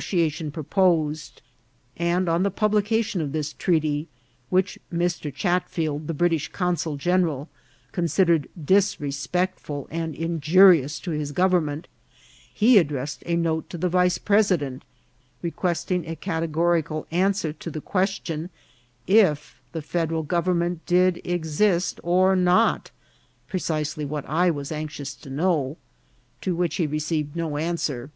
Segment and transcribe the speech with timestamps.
[0.00, 1.42] 49 tiation proposed;
[1.94, 4.06] and on the publication of this trea ty,
[4.48, 5.30] which Mr.
[5.30, 7.50] Chatfield, the British consul general,
[7.92, 11.86] con sidered disrespectful and injurious to his government,
[12.50, 14.84] he addressed a note to the vice president,
[15.42, 18.48] requesting a categorical answer to the question"
[19.26, 22.90] if the Federal Government did exist or not"
[23.48, 25.76] (precisely what I was anxious to know);
[26.40, 28.10] to which he received no answer.